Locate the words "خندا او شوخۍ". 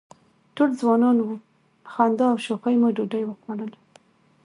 1.93-2.75